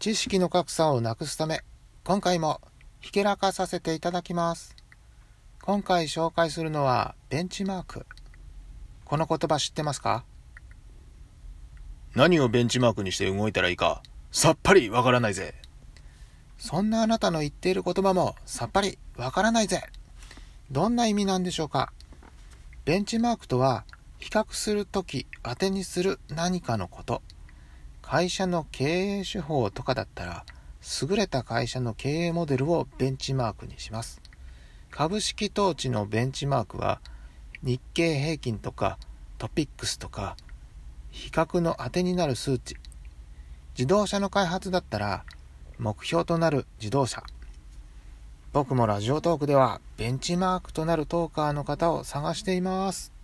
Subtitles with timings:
[0.00, 1.60] 知識の格差をなくすため、
[2.04, 2.62] 今回も
[3.00, 4.74] ひけらかさせていただきます。
[5.60, 8.06] 今回紹介するのはベンチマーク。
[9.04, 10.24] この言葉知ってますか？
[12.14, 14.02] 何をベンチマークにして動いたらいいか、
[14.32, 15.54] さっぱりわからないぜ。
[16.56, 19.82] そんなあなたの言っている言葉もさっぱりわからないぜ。
[20.70, 21.92] どんな意味なんでしょうか？
[22.86, 23.84] ベンチマークとは、
[24.18, 27.20] 比較するとき当てにする何かのこと。
[28.10, 30.44] 会社の経営手法とかだったら、
[31.00, 34.20] 優れた会社の経営モデルをベンチマークにします。
[34.90, 37.00] 株式投資のベンチマークは、
[37.62, 38.98] 日経平均とか
[39.38, 40.36] トピックスとか
[41.12, 42.74] 比較の当てになる数値。
[43.78, 45.24] 自動車の開発だったら
[45.78, 47.22] 目標となる自動車。
[48.52, 53.19] 僕もラジオトークではベンチマークとなるトーカーの方を探しています。